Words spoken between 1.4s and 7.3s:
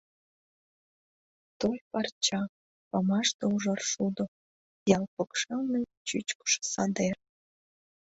Той парча, памаш да ужар шудо, Ял покшелне чӱчкышӧ садер…